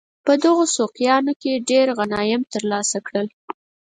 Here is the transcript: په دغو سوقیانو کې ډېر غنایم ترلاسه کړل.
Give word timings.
په 0.25 0.33
دغو 0.43 0.63
سوقیانو 0.77 1.33
کې 1.41 1.63
ډېر 1.69 1.87
غنایم 1.97 2.41
ترلاسه 2.53 2.97
کړل. 3.07 3.27